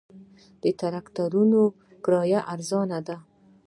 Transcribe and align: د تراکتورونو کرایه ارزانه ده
د 0.63 0.65
تراکتورونو 0.79 1.61
کرایه 2.03 2.39
ارزانه 2.53 2.99
ده 3.07 3.17